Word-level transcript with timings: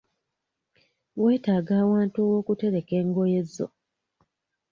Weetaaga 1.21 1.73
ewantu 1.83 2.17
ewookutereka 2.25 2.93
engoye 3.01 3.41
zo. 3.53 3.67